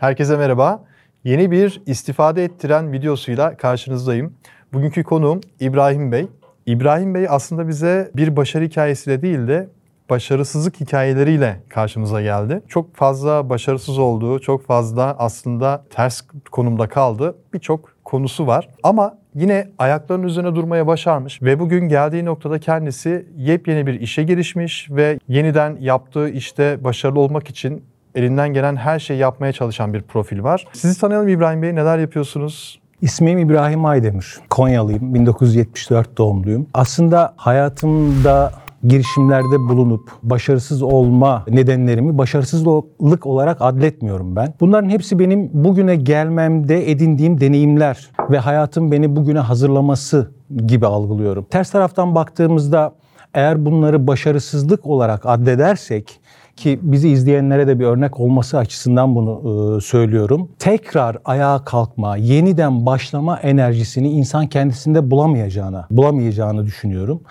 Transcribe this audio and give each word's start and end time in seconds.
Herkese 0.00 0.36
merhaba. 0.36 0.84
Yeni 1.24 1.50
bir 1.50 1.82
istifade 1.86 2.44
ettiren 2.44 2.92
videosuyla 2.92 3.56
karşınızdayım. 3.56 4.34
Bugünkü 4.72 5.02
konuğum 5.02 5.40
İbrahim 5.60 6.12
Bey. 6.12 6.26
İbrahim 6.66 7.14
Bey 7.14 7.26
aslında 7.28 7.68
bize 7.68 8.10
bir 8.16 8.36
başarı 8.36 8.64
hikayesiyle 8.64 9.22
değil 9.22 9.48
de 9.48 9.68
başarısızlık 10.10 10.80
hikayeleriyle 10.80 11.60
karşımıza 11.68 12.22
geldi. 12.22 12.62
Çok 12.68 12.96
fazla 12.96 13.48
başarısız 13.48 13.98
olduğu, 13.98 14.38
çok 14.38 14.66
fazla 14.66 15.16
aslında 15.18 15.84
ters 15.90 16.22
konumda 16.50 16.88
kaldı 16.88 17.34
birçok 17.54 17.92
konusu 18.04 18.46
var. 18.46 18.68
Ama 18.82 19.18
yine 19.34 19.68
ayaklarının 19.78 20.26
üzerine 20.26 20.54
durmaya 20.54 20.86
başarmış 20.86 21.42
ve 21.42 21.58
bugün 21.58 21.88
geldiği 21.88 22.24
noktada 22.24 22.58
kendisi 22.58 23.26
yepyeni 23.36 23.86
bir 23.86 24.00
işe 24.00 24.22
girişmiş 24.22 24.90
ve 24.90 25.18
yeniden 25.28 25.76
yaptığı 25.80 26.28
işte 26.28 26.84
başarılı 26.84 27.20
olmak 27.20 27.50
için 27.50 27.89
elinden 28.14 28.48
gelen 28.52 28.76
her 28.76 28.98
şeyi 28.98 29.18
yapmaya 29.18 29.52
çalışan 29.52 29.94
bir 29.94 30.02
profil 30.02 30.42
var. 30.42 30.66
Sizi 30.72 31.00
tanıyalım 31.00 31.28
İbrahim 31.28 31.62
Bey. 31.62 31.74
Neler 31.74 31.98
yapıyorsunuz? 31.98 32.80
İsmim 33.02 33.38
İbrahim 33.38 33.84
Aydemir. 33.84 34.36
Konyalıyım. 34.50 35.14
1974 35.14 36.18
doğumluyum. 36.18 36.66
Aslında 36.74 37.34
hayatımda 37.36 38.52
girişimlerde 38.84 39.58
bulunup 39.58 40.10
başarısız 40.22 40.82
olma 40.82 41.44
nedenlerimi 41.48 42.18
başarısızlık 42.18 43.26
olarak 43.26 43.56
adletmiyorum 43.60 44.36
ben. 44.36 44.54
Bunların 44.60 44.88
hepsi 44.88 45.18
benim 45.18 45.50
bugüne 45.52 45.96
gelmemde 45.96 46.90
edindiğim 46.90 47.40
deneyimler 47.40 48.10
ve 48.30 48.38
hayatım 48.38 48.92
beni 48.92 49.16
bugüne 49.16 49.38
hazırlaması 49.38 50.30
gibi 50.66 50.86
algılıyorum. 50.86 51.44
Ters 51.50 51.70
taraftan 51.70 52.14
baktığımızda 52.14 52.92
eğer 53.34 53.64
bunları 53.64 54.06
başarısızlık 54.06 54.86
olarak 54.86 55.26
addedersek 55.26 56.20
ki 56.60 56.78
bizi 56.82 57.08
izleyenlere 57.08 57.66
de 57.66 57.78
bir 57.78 57.84
örnek 57.84 58.20
olması 58.20 58.58
açısından 58.58 59.14
bunu 59.14 59.40
e, 59.76 59.80
söylüyorum. 59.80 60.48
Tekrar 60.58 61.18
ayağa 61.24 61.64
kalkma, 61.64 62.16
yeniden 62.16 62.86
başlama 62.86 63.38
enerjisini 63.38 64.10
insan 64.10 64.46
kendisinde 64.46 65.10
bulamayacağını, 65.10 65.84
bulamayacağını 65.90 66.66
düşünüyorum. 66.66 67.22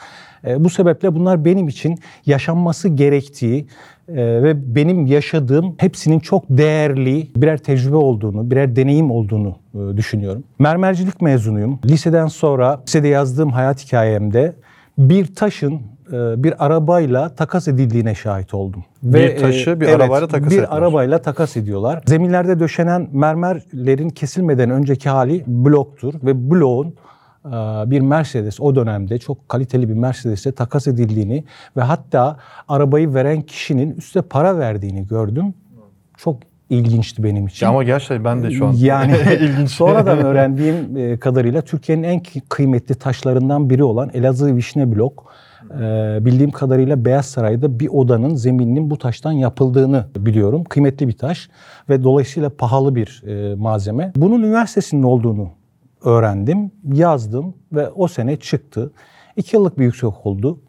E, 0.48 0.64
bu 0.64 0.70
sebeple 0.70 1.16
bunlar 1.16 1.46
benim 1.46 1.68
için 1.68 2.00
yaşanması 2.26 2.90
gerektiği 2.90 3.68
e, 4.08 4.16
ve 4.16 4.76
benim 4.76 5.06
yaşadığım 5.06 5.76
hepsinin 5.78 6.20
çok 6.20 6.44
değerli 6.50 7.32
birer 7.36 7.58
tecrübe 7.58 7.96
olduğunu, 7.96 8.52
birer 8.52 8.76
deneyim 8.76 9.12
olduğunu 9.12 9.56
düşünüyorum. 9.98 10.44
Mermercilik 10.60 11.22
mezunuyum. 11.22 11.80
Liseden 11.86 12.28
sonra 12.28 12.82
lisede 12.88 13.08
yazdığım 13.08 13.50
hayat 13.50 13.86
hikayemde 13.86 14.56
bir 14.98 15.36
taşın 15.36 15.82
bir 16.44 16.66
arabayla 16.66 17.30
takas 17.30 17.68
edildiğine 17.68 18.16
şahit 18.16 18.54
oldum. 18.54 18.86
Bir 19.04 19.38
taşı 19.38 19.82
bir 19.82 19.86
evet, 19.86 19.96
arabayla 19.96 20.28
takas 20.28 20.50
Bir 20.52 20.56
ettiler. 20.58 20.68
arabayla 20.78 21.22
takas 21.22 21.58
ediyorlar. 21.58 22.02
Zeminlerde 22.06 22.60
döşenen 22.60 23.08
mermerlerin 23.12 24.10
kesilmeden 24.10 24.70
önceki 24.70 25.10
hali 25.10 25.44
bloktur 25.48 26.14
ve 26.24 26.52
bloğun 26.52 26.88
e, 27.46 27.50
bir 27.92 28.02
Mercedes 28.02 28.60
o 28.60 28.76
dönemde 28.76 29.18
çok 29.18 29.50
kaliteli 29.50 29.90
bir 29.90 29.94
Mercedes'e 29.94 30.52
takas 30.52 30.88
edildiğini 30.88 31.44
ve 31.78 31.82
hatta 31.82 32.38
arabayı 32.68 33.14
veren 33.14 33.42
kişinin 33.42 33.92
üste 33.96 34.22
para 34.22 34.58
verdiğini 34.58 35.08
gördüm. 35.08 35.54
Çok 36.18 36.38
ilginçti 36.70 37.24
benim 37.24 37.48
için. 37.48 37.66
Ya 37.66 37.70
ama 37.70 37.84
gerçekten 37.84 38.24
ben 38.24 38.44
de 38.44 38.52
şu 38.52 38.68
an 38.68 38.74
Yani 38.74 39.16
ilginç. 39.42 39.70
sonradan 39.70 40.18
öğrendiğim 40.18 40.98
e, 40.98 41.18
kadarıyla 41.18 41.62
Türkiye'nin 41.62 42.04
en 42.04 42.22
kıymetli 42.50 42.96
taşlarından 42.96 43.70
biri 43.70 43.84
olan 43.84 44.10
Elazığ 44.14 44.56
Vişne 44.56 44.96
Blok 44.96 45.26
e, 45.82 46.18
bildiğim 46.26 46.52
kadarıyla 46.52 47.06
Beyaz 47.06 47.26
Saray'da 47.26 47.80
bir 47.80 47.88
odanın 47.88 48.36
zemininin 48.36 48.90
bu 48.90 48.98
taştan 48.98 49.32
yapıldığını 49.32 50.06
biliyorum. 50.16 50.64
Kıymetli 50.64 51.08
bir 51.08 51.18
taş 51.18 51.50
ve 51.90 52.04
dolayısıyla 52.04 52.50
pahalı 52.50 52.96
bir 52.96 53.24
e, 53.28 53.56
malzeme. 53.56 54.12
Bunun 54.16 54.44
üniversitesinin 54.44 55.04
olduğunu 55.04 55.50
öğrendim, 56.04 56.72
yazdım 56.94 57.54
ve 57.74 57.90
o 57.90 58.08
sene 58.08 58.36
çıktı. 58.36 58.92
İki 59.36 59.56
yıllık 59.56 59.80
bir 59.80 59.84
yüksek 59.84 60.26
oldu. 60.26 60.60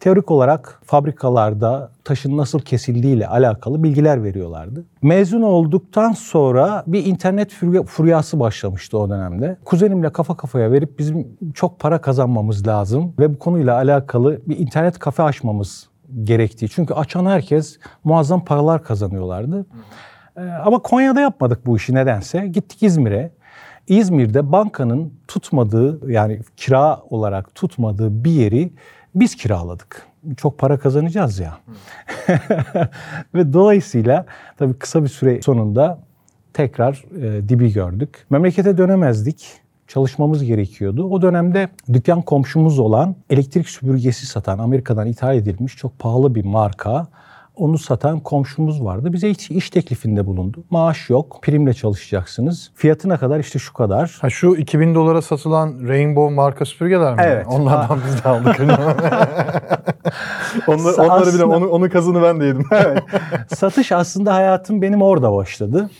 Teorik 0.00 0.30
olarak 0.30 0.80
fabrikalarda 0.84 1.90
taşın 2.04 2.36
nasıl 2.36 2.58
kesildiğiyle 2.58 3.28
alakalı 3.28 3.82
bilgiler 3.82 4.24
veriyorlardı. 4.24 4.84
Mezun 5.02 5.42
olduktan 5.42 6.12
sonra 6.12 6.84
bir 6.86 7.06
internet 7.06 7.52
furyası 7.86 8.40
başlamıştı 8.40 8.98
o 8.98 9.10
dönemde. 9.10 9.56
Kuzenimle 9.64 10.12
kafa 10.12 10.36
kafaya 10.36 10.72
verip 10.72 10.98
bizim 10.98 11.28
çok 11.54 11.78
para 11.78 12.00
kazanmamız 12.00 12.66
lazım 12.66 13.14
ve 13.18 13.34
bu 13.34 13.38
konuyla 13.38 13.74
alakalı 13.74 14.40
bir 14.46 14.58
internet 14.58 14.98
kafe 14.98 15.22
açmamız 15.22 15.88
gerektiği. 16.24 16.68
Çünkü 16.68 16.94
açan 16.94 17.26
herkes 17.26 17.78
muazzam 18.04 18.44
paralar 18.44 18.84
kazanıyorlardı. 18.84 19.66
Ee, 20.36 20.40
ama 20.40 20.78
Konya'da 20.78 21.20
yapmadık 21.20 21.66
bu 21.66 21.76
işi 21.76 21.94
nedense. 21.94 22.46
Gittik 22.46 22.82
İzmir'e. 22.82 23.32
İzmir'de 23.88 24.52
bankanın 24.52 25.12
tutmadığı 25.28 26.12
yani 26.12 26.40
kira 26.56 27.02
olarak 27.10 27.54
tutmadığı 27.54 28.24
bir 28.24 28.30
yeri 28.30 28.72
biz 29.14 29.36
kiraladık. 29.36 30.06
Çok 30.36 30.58
para 30.58 30.78
kazanacağız 30.78 31.38
ya. 31.38 31.58
Ve 33.34 33.52
dolayısıyla 33.52 34.26
tabii 34.58 34.74
kısa 34.74 35.02
bir 35.02 35.08
süre 35.08 35.42
sonunda 35.42 35.98
tekrar 36.52 37.04
e, 37.22 37.48
dibi 37.48 37.72
gördük. 37.72 38.26
Memlekete 38.30 38.78
dönemezdik. 38.78 39.60
Çalışmamız 39.88 40.44
gerekiyordu. 40.44 41.04
O 41.04 41.22
dönemde 41.22 41.68
dükkan 41.92 42.22
komşumuz 42.22 42.78
olan 42.78 43.16
elektrik 43.30 43.68
süpürgesi 43.68 44.26
satan 44.26 44.58
Amerika'dan 44.58 45.06
ithal 45.06 45.36
edilmiş 45.36 45.76
çok 45.76 45.98
pahalı 45.98 46.34
bir 46.34 46.44
marka 46.44 47.06
onu 47.60 47.78
satan 47.78 48.20
komşumuz 48.20 48.84
vardı. 48.84 49.12
Bize 49.12 49.30
hiç 49.30 49.50
iş 49.50 49.70
teklifinde 49.70 50.26
bulundu. 50.26 50.64
Maaş 50.70 51.10
yok, 51.10 51.38
primle 51.42 51.74
çalışacaksınız. 51.74 52.70
Fiyatına 52.74 53.16
kadar 53.16 53.40
işte 53.40 53.58
şu 53.58 53.72
kadar. 53.72 54.18
Ha 54.20 54.30
şu 54.30 54.56
2000 54.56 54.94
dolara 54.94 55.22
satılan 55.22 55.88
Rainbow 55.88 56.34
marka 56.34 56.64
süpürgeler 56.64 57.14
mi? 57.14 57.20
Evet. 57.24 57.46
Onlardan 57.48 57.98
biz 58.06 58.24
de 58.24 58.28
aldık. 58.28 58.60
Onlar, 60.66 60.94
onları 60.94 61.12
Aslında- 61.12 61.34
bile 61.34 61.44
onu, 61.44 61.68
onun 61.68 61.88
kazını 61.88 62.22
ben 62.22 62.40
de 62.40 62.44
yedim. 62.44 62.64
Satış 63.48 63.92
aslında 63.92 64.34
hayatım 64.34 64.82
benim 64.82 65.02
orada 65.02 65.32
başladı. 65.32 65.90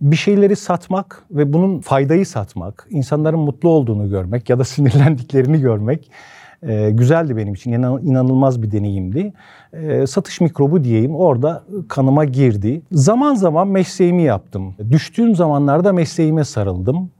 Bir 0.00 0.16
şeyleri 0.16 0.56
satmak 0.56 1.22
ve 1.30 1.52
bunun 1.52 1.80
faydayı 1.80 2.26
satmak, 2.26 2.86
insanların 2.90 3.38
mutlu 3.38 3.68
olduğunu 3.68 4.10
görmek 4.10 4.50
ya 4.50 4.58
da 4.58 4.64
sinirlendiklerini 4.64 5.60
görmek 5.60 6.10
e, 6.66 6.90
güzeldi 6.90 7.36
benim 7.36 7.54
için. 7.54 7.72
İnan- 7.72 8.02
inanılmaz 8.02 8.62
bir 8.62 8.70
deneyimdi. 8.70 9.32
E, 9.72 10.06
satış 10.06 10.40
mikrobu 10.40 10.84
diyeyim 10.84 11.14
orada 11.16 11.64
kanıma 11.88 12.24
girdi. 12.24 12.82
Zaman 12.92 13.34
zaman 13.34 13.68
mesleğimi 13.68 14.22
yaptım. 14.22 14.74
Düştüğüm 14.90 15.34
zamanlarda 15.34 15.92
mesleğime 15.92 16.44
sarıldım. 16.44 17.10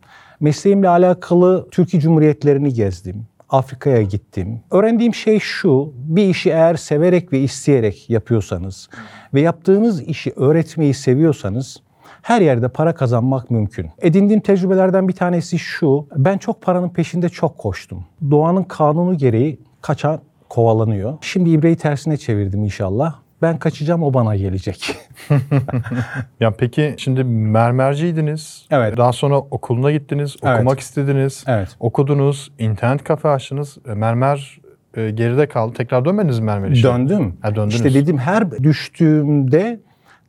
Mesleğimle 0.41 0.89
alakalı 0.89 1.69
Türkiye 1.71 2.01
Cumhuriyetlerini 2.01 2.75
gezdim. 2.75 3.27
Afrika'ya 3.49 4.03
gittim. 4.03 4.61
Öğrendiğim 4.71 5.15
şey 5.15 5.39
şu, 5.39 5.93
bir 5.97 6.29
işi 6.29 6.51
eğer 6.51 6.75
severek 6.75 7.33
ve 7.33 7.41
isteyerek 7.41 8.11
yapıyorsanız 8.11 8.89
ve 9.35 9.41
yaptığınız 9.41 10.03
işi 10.03 10.33
öğretmeyi 10.37 10.95
seviyorsanız 10.95 11.83
her 12.23 12.41
yerde 12.41 12.69
para 12.69 12.95
kazanmak 12.95 13.51
mümkün. 13.51 13.91
Edindiğim 13.99 14.41
tecrübelerden 14.41 15.09
bir 15.09 15.13
tanesi 15.13 15.59
şu, 15.59 16.07
ben 16.17 16.39
çok 16.39 16.63
paranın 16.63 16.89
peşinde 16.89 17.29
çok 17.29 17.59
koştum. 17.59 18.05
Doğanın 18.31 18.63
kanunu 18.63 19.17
gereği 19.19 19.61
kaçan 19.81 20.21
kovalanıyor. 20.49 21.19
Şimdi 21.21 21.51
ibreyi 21.51 21.77
tersine 21.77 22.17
çevirdim 22.17 22.65
inşallah. 22.65 23.15
Ben 23.43 23.59
kaçacağım 23.59 24.03
o 24.03 24.15
bana 24.15 24.37
gelecek. 24.37 24.97
ya 26.41 26.51
peki 26.51 26.95
şimdi 26.99 27.25
mermerciydiniz. 27.25 28.67
Evet. 28.71 28.97
Daha 28.97 29.13
sonra 29.13 29.39
okuluna 29.39 29.93
gittiniz, 29.93 30.37
Evet. 30.43 30.57
okumak 30.59 30.81
istediniz. 30.81 31.45
Evet. 31.47 31.69
Okudunuz, 31.81 32.53
internet 32.59 33.05
kafe 33.05 33.29
açtınız. 33.29 33.79
E, 33.89 33.95
Mermer 33.95 34.61
e, 34.97 35.11
geride 35.11 35.47
kaldı. 35.47 35.75
Tekrar 35.75 36.05
dönmediniz 36.05 36.39
mi 36.39 36.47
mermer 36.47 36.71
işe? 36.71 36.89
Döndüm. 36.89 37.37
Ha, 37.41 37.55
döndünüz. 37.55 37.75
İşte 37.75 37.95
dedim 37.95 38.19
her 38.19 38.51
düştüğümde 38.51 39.81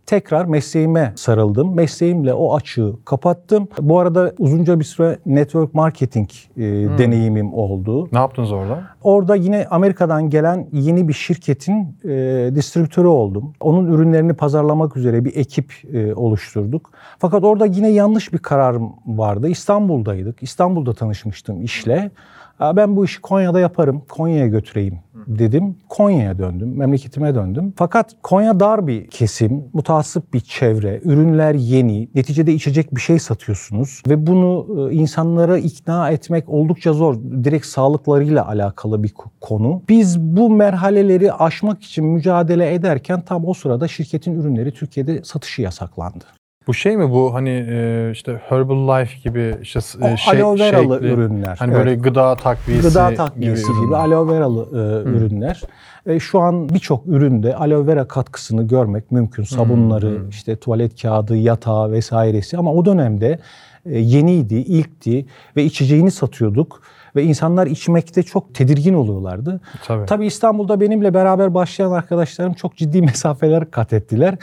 tekrar 0.06 0.46
mesleğime 0.46 1.14
sarıldım. 1.16 1.76
Mesleğimle 1.76 2.34
o 2.34 2.56
açığı 2.56 2.94
kapattım. 3.06 3.68
Bu 3.82 4.00
arada 4.00 4.34
uzunca 4.40 4.80
bir 4.80 4.86
süre 4.86 5.18
network 5.26 5.74
marketing 5.74 6.30
e, 6.58 6.62
deneyimim 6.98 7.54
oldu. 7.54 8.08
Ne 8.12 8.18
yaptınız 8.20 8.52
orada? 8.52 8.84
Orada 9.04 9.36
yine 9.36 9.68
Amerika'dan 9.70 10.30
gelen 10.30 10.68
yeni 10.72 11.08
bir 11.08 11.14
şirketin 11.14 11.98
e, 12.06 12.10
distribütörü 12.56 13.08
oldum. 13.08 13.54
Onun 13.60 13.88
ürünlerini 13.94 14.34
pazarlamak 14.34 14.98
üzere 14.98 15.26
bir 15.26 15.36
ekip 15.36 15.74
e, 15.94 16.14
oluşturduk. 16.16 16.92
Fakat 17.20 17.44
orada 17.44 17.66
yine 17.66 17.90
yanlış 17.90 18.34
bir 18.34 18.38
kararım 18.38 18.90
vardı. 19.08 19.48
İstanbul'daydık. 19.50 20.44
İstanbul'da 20.44 20.94
tanışmıştım 20.94 21.62
işle. 21.62 22.12
"Aa, 22.60 22.76
Ben 22.76 22.96
bu 22.96 23.06
işi 23.06 23.22
Konya'da 23.22 23.60
yaparım, 23.60 24.02
Konya'ya 24.10 24.48
götüreyim 24.48 25.00
dedim. 25.28 25.76
Konya'ya 25.90 26.38
döndüm, 26.40 26.78
memleketime 26.78 27.36
döndüm. 27.36 27.74
Fakat 27.76 28.16
Konya 28.24 28.60
dar 28.60 28.88
bir 28.88 29.08
kesim, 29.08 29.64
mutasip 29.74 30.34
bir 30.34 30.40
çevre, 30.40 31.02
ürünler 31.04 31.54
yeni, 31.54 32.10
neticede 32.16 32.54
içecek 32.54 32.96
bir 32.96 33.02
şey 33.02 33.20
satıyorsunuz 33.20 34.02
ve 34.08 34.28
bunu 34.28 34.68
e, 34.92 34.94
insanlara 34.94 35.58
ikna 35.58 36.10
etmek 36.10 36.50
oldukça 36.50 36.94
zor. 36.94 37.16
Direkt 37.44 37.66
sağlıklarıyla 37.66 38.48
alakalı 38.48 39.04
bir 39.04 39.10
ko- 39.10 39.30
konu. 39.42 39.82
Biz 39.90 40.20
bu 40.20 40.50
merhaleleri 40.50 41.34
aşmak 41.34 41.84
için 41.84 42.06
mücadele 42.06 42.74
ederken 42.74 43.22
tam 43.22 43.48
o 43.48 43.54
sırada 43.54 43.88
şirketin 43.88 44.40
ürünleri 44.40 44.72
Türkiye'de 44.72 45.24
satışı 45.24 45.62
yasaklandı. 45.62 46.26
Bu 46.68 46.74
şey 46.74 46.98
mi 46.98 47.12
bu 47.12 47.34
hani 47.34 47.66
e, 47.70 48.10
işte 48.12 48.42
Herbal 48.50 49.00
Life 49.02 49.30
gibi 49.30 49.56
işte 49.62 49.80
o 50.02 50.08
e, 50.08 50.18
şey, 50.18 50.42
aloe 50.42 50.60
veralı 50.60 50.94
shake'li, 50.94 51.12
ürünler. 51.14 51.56
Hani 51.60 51.74
Evet. 51.74 51.86
böyle 51.86 51.96
gıda 51.96 52.36
takviyesi 52.36 52.88
Gıda 52.88 53.14
takviyesi 53.14 53.64
gibi, 53.68 53.74
ürünler. 53.84 53.98
aloe 53.98 54.34
veralı 54.34 54.68
e, 54.74 55.10
ürünler. 55.10 55.62
E, 56.06 56.20
şu 56.20 56.40
an 56.40 56.70
birçok 56.70 57.08
üründe 57.08 57.56
aloe 57.56 57.88
vera 57.88 58.08
katkısını 58.08 58.68
görmek 58.68 59.12
mümkün. 59.12 59.44
Sabunları, 59.44 60.22
işte 60.30 60.56
tuvalet 60.56 61.02
kağıdı, 61.02 61.36
yatağı 61.36 61.92
vesairesi 61.92 62.58
ama 62.58 62.74
o 62.74 62.86
dönemde 62.86 63.40
e, 63.86 64.00
yeniydi, 64.00 64.56
ilkti 64.56 65.26
ve 65.56 65.64
içeceğini 65.64 66.12
satıyorduk 66.12 66.82
ve 67.16 67.24
insanlar 67.24 67.68
içmekte 67.68 68.24
çok 68.24 68.56
tedirgin 68.56 68.94
oluyorlardı. 68.94 69.62
Tabii. 69.86 70.06
Tabii 70.06 70.26
İstanbul'da 70.26 70.82
benimle 70.82 71.14
beraber 71.14 71.54
başlayan 71.54 71.92
arkadaşlarım 71.92 72.54
çok 72.54 72.76
ciddi 72.76 73.02
mesafeler 73.12 73.72
kat 73.72 73.94
ettiler. 73.94 74.36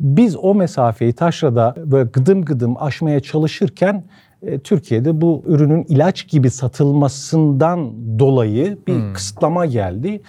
Biz 0.00 0.36
o 0.36 0.54
mesafeyi 0.54 1.12
taşrada 1.12 1.74
böyle 1.76 2.10
gıdım 2.10 2.44
gıdım 2.44 2.82
aşmaya 2.82 3.20
çalışırken 3.20 4.04
e, 4.42 4.58
Türkiye'de 4.58 5.20
bu 5.20 5.42
ürünün 5.46 5.84
ilaç 5.88 6.28
gibi 6.28 6.50
satılmasından 6.50 7.92
dolayı 8.18 8.78
bir 8.86 9.14
kısıtlama 9.14 9.66
geldi. 9.66 10.20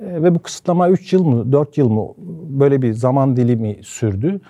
E, 0.00 0.22
Ve 0.22 0.34
bu 0.34 0.38
kısıtlama 0.38 0.88
3 0.88 1.12
yıl 1.12 1.24
mı 1.24 1.52
4 1.52 1.78
yıl 1.78 1.88
mı 1.88 2.06
böyle 2.48 2.82
bir 2.82 2.92
zaman 2.92 3.36
dilimi 3.36 3.78
sürdü. 3.82 4.40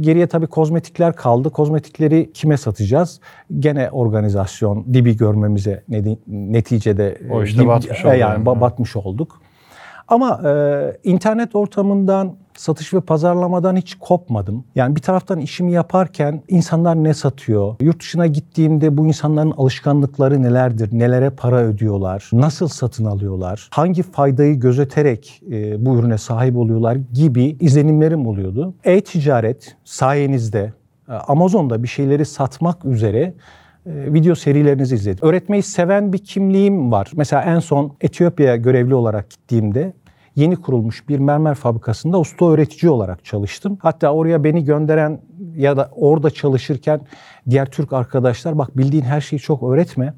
Geriye 0.00 0.26
tabii 0.26 0.46
kozmetikler 0.46 1.16
kaldı. 1.16 1.50
Kozmetikleri 1.50 2.32
kime 2.32 2.56
satacağız? 2.56 3.20
Gene 3.58 3.90
organizasyon 3.90 4.86
dibi 4.94 5.16
görmemize 5.16 5.84
neticede 6.26 7.18
O 7.32 7.42
işte 7.42 7.62
dib- 7.62 7.66
batmış 7.66 8.04
e, 8.04 8.08
yani 8.08 8.18
yani. 8.18 8.44
ba- 8.44 8.60
batmış 8.60 8.96
olduk. 8.96 9.40
Ama 10.08 10.40
e, 10.50 10.50
internet 11.04 11.56
ortamından, 11.56 12.36
satış 12.56 12.94
ve 12.94 13.00
pazarlamadan 13.00 13.76
hiç 13.76 13.94
kopmadım. 13.94 14.64
Yani 14.74 14.96
bir 14.96 15.00
taraftan 15.00 15.38
işimi 15.38 15.72
yaparken 15.72 16.42
insanlar 16.48 17.04
ne 17.04 17.14
satıyor? 17.14 17.76
Yurt 17.80 18.00
dışına 18.00 18.26
gittiğimde 18.26 18.96
bu 18.96 19.06
insanların 19.06 19.50
alışkanlıkları 19.50 20.42
nelerdir? 20.42 20.88
Nelere 20.92 21.30
para 21.30 21.56
ödüyorlar? 21.56 22.30
Nasıl 22.32 22.68
satın 22.68 23.04
alıyorlar? 23.04 23.68
Hangi 23.72 24.02
faydayı 24.02 24.60
gözeterek 24.60 25.42
e, 25.50 25.86
bu 25.86 25.98
ürüne 25.98 26.18
sahip 26.18 26.56
oluyorlar 26.56 26.98
gibi 27.12 27.56
izlenimlerim 27.60 28.26
oluyordu. 28.26 28.74
E-ticaret 28.84 29.76
sayenizde 29.84 30.72
e, 31.08 31.12
Amazon'da 31.12 31.82
bir 31.82 31.88
şeyleri 31.88 32.24
satmak 32.24 32.84
üzere 32.84 33.34
e, 33.86 34.14
video 34.14 34.34
serilerinizi 34.34 34.94
izledim. 34.94 35.28
Öğretmeyi 35.28 35.62
seven 35.62 36.12
bir 36.12 36.18
kimliğim 36.18 36.92
var. 36.92 37.10
Mesela 37.16 37.42
en 37.42 37.58
son 37.58 37.92
Etiyopya'ya 38.00 38.56
görevli 38.56 38.94
olarak 38.94 39.30
gittiğimde 39.30 39.92
yeni 40.40 40.56
kurulmuş 40.56 41.08
bir 41.08 41.18
mermer 41.18 41.54
fabrikasında 41.54 42.20
usta 42.20 42.46
öğretici 42.46 42.90
olarak 42.90 43.24
çalıştım. 43.24 43.78
Hatta 43.82 44.12
oraya 44.12 44.44
beni 44.44 44.64
gönderen 44.64 45.20
ya 45.56 45.76
da 45.76 45.90
orada 45.96 46.30
çalışırken 46.30 47.00
diğer 47.50 47.70
Türk 47.70 47.92
arkadaşlar 47.92 48.58
bak 48.58 48.76
bildiğin 48.76 49.02
her 49.02 49.20
şeyi 49.20 49.40
çok 49.40 49.62
öğretme. 49.62 50.14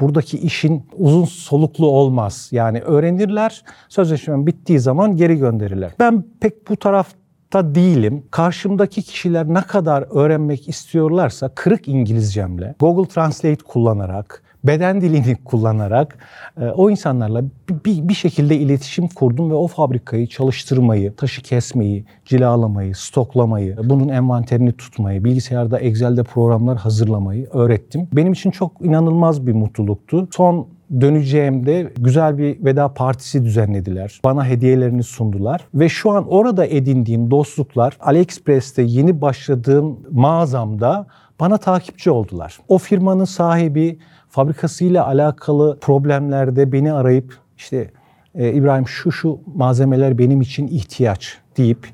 Buradaki 0.00 0.38
işin 0.38 0.86
uzun 0.96 1.24
soluklu 1.24 1.86
olmaz. 1.86 2.48
Yani 2.52 2.80
öğrenirler, 2.80 3.64
sözleşme 3.88 4.46
bittiği 4.46 4.78
zaman 4.78 5.16
geri 5.16 5.38
gönderirler. 5.38 5.92
Ben 5.98 6.24
pek 6.40 6.68
bu 6.68 6.76
taraf 6.76 7.08
ta 7.50 7.74
değilim. 7.74 8.22
Karşımdaki 8.30 9.02
kişiler 9.02 9.48
ne 9.48 9.62
kadar 9.62 10.04
öğrenmek 10.10 10.68
istiyorlarsa 10.68 11.48
kırık 11.48 11.88
İngilizcemle, 11.88 12.74
Google 12.80 13.08
Translate 13.08 13.64
kullanarak, 13.64 14.42
beden 14.64 15.00
dilini 15.00 15.36
kullanarak 15.44 16.18
e, 16.60 16.64
o 16.64 16.90
insanlarla 16.90 17.42
bir- 17.84 18.08
bir, 18.08 18.14
şekilde 18.14 18.56
iletişim 18.56 19.08
kurdum 19.08 19.50
ve 19.50 19.54
o 19.54 19.66
fabrikayı 19.66 20.26
çalıştırmayı, 20.26 21.16
taşı 21.16 21.42
kesmeyi, 21.42 22.04
cilalamayı, 22.24 22.94
stoklamayı, 22.94 23.76
bunun 23.84 24.08
envanterini 24.08 24.72
tutmayı, 24.72 25.24
bilgisayarda 25.24 25.78
Excel'de 25.78 26.22
programlar 26.22 26.76
hazırlamayı 26.78 27.48
öğrettim. 27.52 28.08
Benim 28.12 28.32
için 28.32 28.50
çok 28.50 28.72
inanılmaz 28.80 29.46
bir 29.46 29.52
mutluluktu. 29.52 30.28
Son 30.32 30.66
döneceğimde 31.00 31.92
güzel 31.98 32.38
bir 32.38 32.64
veda 32.64 32.94
partisi 32.94 33.44
düzenlediler. 33.44 34.20
Bana 34.24 34.46
hediyelerini 34.46 35.02
sundular 35.02 35.64
ve 35.74 35.88
şu 35.88 36.10
an 36.10 36.28
orada 36.28 36.66
edindiğim 36.66 37.30
dostluklar 37.30 37.96
AliExpress'te 38.00 38.82
yeni 38.82 39.20
başladığım 39.20 40.00
mağazamda 40.10 41.06
bana 41.40 41.56
takipçi 41.58 42.10
oldular. 42.10 42.58
O 42.68 42.78
firmanın 42.78 43.24
sahibi 43.24 43.98
fabrikasıyla 44.28 45.06
alakalı 45.06 45.78
problemlerde 45.80 46.72
beni 46.72 46.92
arayıp 46.92 47.38
işte 47.56 47.90
"E, 48.34 48.52
İbrahim 48.52 48.88
şu 48.88 49.12
şu 49.12 49.38
malzemeler 49.54 50.18
benim 50.18 50.40
için 50.40 50.66
ihtiyaç 50.66 51.38
deyip 51.56 51.88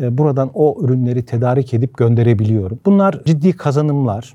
e, 0.00 0.18
buradan 0.18 0.50
o 0.54 0.76
ürünleri 0.84 1.22
tedarik 1.24 1.74
edip 1.74 1.96
gönderebiliyorum. 1.96 2.78
Bunlar 2.86 3.20
ciddi 3.24 3.52
kazanımlar. 3.52 4.34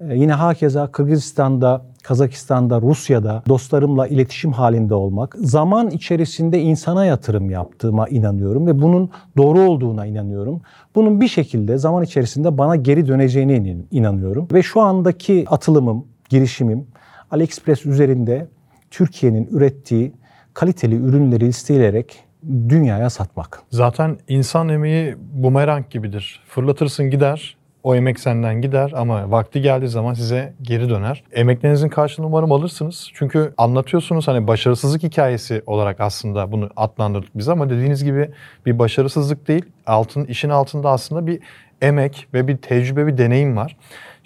Ee, 0.00 0.14
Yine 0.16 0.32
hakeza 0.32 0.86
Kırgızistan'da, 0.86 1.82
Kazakistan'da, 2.02 2.80
Rusya'da 2.80 3.42
dostlarımla 3.48 4.06
iletişim 4.06 4.52
halinde 4.52 4.94
olmak, 4.94 5.34
zaman 5.38 5.90
içerisinde 5.90 6.60
insana 6.60 7.04
yatırım 7.04 7.50
yaptığıma 7.50 8.08
inanıyorum 8.08 8.66
ve 8.66 8.82
bunun 8.82 9.10
doğru 9.36 9.60
olduğuna 9.60 10.06
inanıyorum. 10.06 10.60
Bunun 10.94 11.20
bir 11.20 11.28
şekilde 11.28 11.78
zaman 11.78 12.04
içerisinde 12.04 12.58
bana 12.58 12.76
geri 12.76 13.08
döneceğine 13.08 13.56
inan- 13.56 13.84
inanıyorum. 13.90 14.48
Ve 14.52 14.62
şu 14.62 14.80
andaki 14.80 15.44
atılımım, 15.48 16.04
girişimim 16.28 16.86
AliExpress 17.30 17.86
üzerinde 17.86 18.48
Türkiye'nin 18.90 19.48
ürettiği 19.50 20.12
kaliteli 20.54 20.94
ürünleri 20.94 21.44
listeleyerek 21.46 22.24
dünyaya 22.68 23.10
satmak. 23.10 23.62
Zaten 23.70 24.18
insan 24.28 24.68
emeği 24.68 25.16
bumerang 25.32 25.90
gibidir. 25.90 26.42
Fırlatırsın 26.48 27.10
gider, 27.10 27.56
o 27.82 27.94
emek 27.94 28.20
senden 28.20 28.60
gider 28.60 28.92
ama 28.96 29.30
vakti 29.30 29.62
geldiği 29.62 29.88
zaman 29.88 30.14
size 30.14 30.54
geri 30.62 30.88
döner. 30.88 31.24
Emeklerinizin 31.32 31.88
karşılığını 31.88 32.26
umarım 32.26 32.52
alırsınız. 32.52 33.10
Çünkü 33.14 33.54
anlatıyorsunuz 33.58 34.28
hani 34.28 34.46
başarısızlık 34.46 35.02
hikayesi 35.02 35.62
olarak 35.66 36.00
aslında 36.00 36.52
bunu 36.52 36.70
adlandırdık 36.76 37.30
biz 37.34 37.48
ama 37.48 37.70
dediğiniz 37.70 38.04
gibi 38.04 38.30
bir 38.66 38.78
başarısızlık 38.78 39.48
değil. 39.48 39.64
Altın 39.86 40.24
işin 40.24 40.50
altında 40.50 40.90
aslında 40.90 41.26
bir 41.26 41.40
emek 41.82 42.28
ve 42.34 42.48
bir 42.48 42.56
tecrübe, 42.56 43.06
bir 43.06 43.18
deneyim 43.18 43.56
var. 43.56 43.76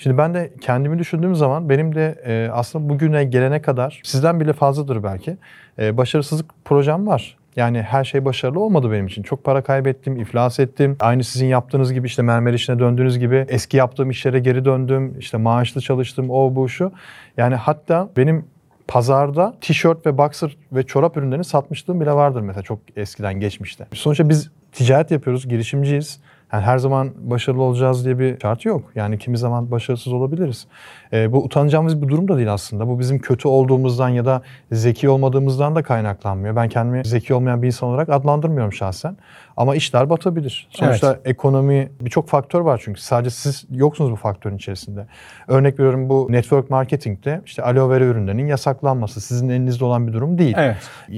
Şimdi 0.03 0.19
ben 0.19 0.35
de 0.35 0.53
kendimi 0.61 0.99
düşündüğüm 0.99 1.35
zaman 1.35 1.69
benim 1.69 1.95
de 1.95 2.15
e, 2.27 2.51
aslında 2.53 2.89
bugüne 2.89 3.25
gelene 3.25 3.63
kadar 3.63 4.01
sizden 4.05 4.41
bile 4.41 4.53
fazladır 4.53 5.03
belki 5.03 5.37
e, 5.79 5.97
başarısızlık 5.97 6.51
projem 6.65 7.07
var. 7.07 7.37
Yani 7.57 7.83
her 7.83 8.05
şey 8.05 8.25
başarılı 8.25 8.61
olmadı 8.61 8.93
benim 8.93 9.07
için. 9.07 9.23
Çok 9.23 9.45
para 9.45 9.63
kaybettim, 9.63 10.17
iflas 10.17 10.61
ettim. 10.61 10.97
Aynı 11.01 11.25
sizin 11.25 11.47
yaptığınız 11.47 11.93
gibi 11.93 12.07
işte 12.07 12.23
mermer 12.23 12.53
işine 12.53 12.79
döndüğünüz 12.79 13.19
gibi 13.19 13.47
eski 13.49 13.77
yaptığım 13.77 14.11
işlere 14.11 14.39
geri 14.39 14.65
döndüm. 14.65 15.19
İşte 15.19 15.37
maaşlı 15.37 15.81
çalıştım, 15.81 16.31
o 16.31 16.57
bu 16.57 16.69
şu. 16.69 16.93
Yani 17.37 17.55
hatta 17.55 18.09
benim 18.17 18.45
pazarda 18.89 19.55
tişört 19.61 20.07
ve 20.07 20.19
boxer 20.19 20.57
ve 20.73 20.83
çorap 20.83 21.17
ürünlerini 21.17 21.45
satmışlığım 21.45 22.01
bile 22.01 22.13
vardır 22.13 22.41
mesela 22.41 22.63
çok 22.63 22.79
eskiden 22.97 23.41
geçmişte. 23.41 23.87
Sonuçta 23.93 24.29
biz 24.29 24.51
ticaret 24.73 25.11
yapıyoruz, 25.11 25.49
girişimciyiz. 25.49 26.21
Yani 26.53 26.63
her 26.63 26.79
zaman 26.79 27.11
başarılı 27.19 27.63
olacağız 27.63 28.05
diye 28.05 28.19
bir 28.19 28.41
şart 28.41 28.65
yok. 28.65 28.83
Yani 28.95 29.19
kimi 29.19 29.39
zaman 29.39 29.71
başarısız 29.71 30.13
olabiliriz. 30.13 30.67
Ee, 31.13 31.33
bu 31.33 31.45
utanacağımız 31.45 32.03
bir 32.03 32.09
durum 32.09 32.29
da 32.29 32.37
değil 32.37 32.53
aslında. 32.53 32.89
Bu 32.89 32.99
bizim 32.99 33.19
kötü 33.19 33.49
olduğumuzdan 33.49 34.09
ya 34.09 34.25
da 34.25 34.43
zeki 34.73 35.09
olmadığımızdan 35.09 35.75
da 35.75 35.83
kaynaklanmıyor. 35.83 36.57
Ben 36.57 36.69
kendimi 36.69 37.05
zeki 37.05 37.35
olmayan 37.35 37.63
bir 37.63 37.67
insan 37.67 37.89
olarak 37.89 38.09
adlandırmıyorum 38.09 38.73
şahsen. 38.73 39.17
Ama 39.57 39.75
işler 39.75 40.11
batabilir. 40.11 40.69
Sonuçta 40.71 41.19
ekonomi 41.25 41.91
birçok 42.01 42.29
faktör 42.29 42.61
var 42.61 42.81
çünkü. 42.85 43.01
Sadece 43.01 43.31
siz 43.31 43.67
yoksunuz 43.71 44.11
bu 44.11 44.17
faktörün 44.17 44.57
içerisinde. 44.57 45.07
Örnek 45.49 45.79
veriyorum 45.79 46.09
bu 46.09 46.27
network 46.31 46.71
marketingte 46.71 47.43
işte 47.47 47.63
aloe 47.63 47.91
vera 47.91 48.05
ürünlerinin 48.05 48.47
yasaklanması 48.47 49.21
sizin 49.21 49.49
elinizde 49.49 49.85
olan 49.85 50.07
bir 50.07 50.13
durum 50.13 50.39
değil. 50.39 50.55
Evet. 50.59 50.77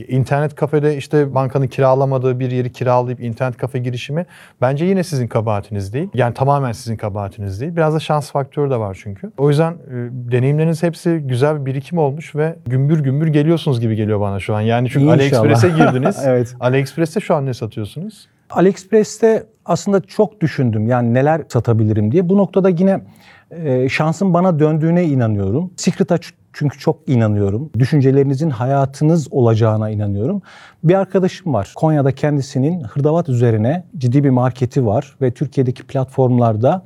İnternet 0.08 0.54
kafede 0.54 0.96
işte 0.96 1.34
bankanın 1.34 1.66
kiralamadığı 1.66 2.40
bir 2.40 2.50
yeri 2.50 2.72
kiralayıp 2.72 3.20
internet 3.20 3.56
kafe 3.56 3.78
girişimi 3.78 4.26
bence 4.60 4.84
yine 4.84 5.04
sizin 5.04 5.21
kabahatiniz 5.26 5.92
değil. 5.92 6.08
Yani 6.14 6.34
tamamen 6.34 6.72
sizin 6.72 6.96
kabahatiniz 6.96 7.60
değil. 7.60 7.76
Biraz 7.76 7.94
da 7.94 8.00
şans 8.00 8.30
faktörü 8.30 8.70
de 8.70 8.76
var 8.76 8.98
çünkü. 9.02 9.32
O 9.38 9.48
yüzden 9.48 9.72
e, 9.72 9.76
deneyimleriniz 10.32 10.82
hepsi 10.82 11.18
güzel 11.24 11.60
bir 11.60 11.66
birikim 11.66 11.98
olmuş 11.98 12.36
ve 12.36 12.56
gümbür 12.66 13.00
gümbür 13.00 13.26
geliyorsunuz 13.26 13.80
gibi 13.80 13.96
geliyor 13.96 14.20
bana 14.20 14.40
şu 14.40 14.54
an. 14.54 14.60
Yani 14.60 14.90
çünkü. 14.90 15.10
AliExpress'e 15.10 15.68
girdiniz. 15.68 16.18
Evet. 16.26 16.54
AliExpress'te 16.60 17.20
şu 17.20 17.34
an 17.34 17.46
ne 17.46 17.54
satıyorsunuz? 17.54 18.28
AliExpress'te 18.50 19.46
aslında 19.64 20.00
çok 20.00 20.40
düşündüm 20.40 20.86
yani 20.86 21.14
neler 21.14 21.42
satabilirim 21.48 22.12
diye. 22.12 22.28
Bu 22.28 22.36
noktada 22.38 22.68
yine 22.68 23.00
e, 23.50 23.88
şansın 23.88 24.34
bana 24.34 24.58
döndüğüne 24.58 25.04
inanıyorum. 25.04 25.70
Secret'a 25.76 26.16
ç- 26.16 26.32
çünkü 26.52 26.78
çok 26.78 27.08
inanıyorum. 27.08 27.70
Düşüncelerinizin 27.78 28.50
hayatınız 28.50 29.28
olacağına 29.30 29.90
inanıyorum. 29.90 30.42
Bir 30.84 30.94
arkadaşım 30.94 31.54
var. 31.54 31.72
Konya'da 31.76 32.12
kendisinin 32.12 32.80
hırdavat 32.84 33.28
üzerine 33.28 33.84
ciddi 33.98 34.24
bir 34.24 34.30
marketi 34.30 34.86
var 34.86 35.16
ve 35.20 35.30
Türkiye'deki 35.30 35.82
platformlarda 35.82 36.82